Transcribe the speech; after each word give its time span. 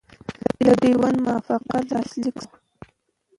د 0.63 0.65
ډیورنډ 0.81 1.17
موافقه 1.25 1.77
لاسلیک 1.89 2.35
شوه. 2.43 2.57